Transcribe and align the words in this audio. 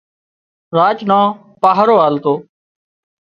راچ 0.77 0.99
نان 1.09 1.25
پاهرو 1.61 1.95
آلتو 2.07 2.33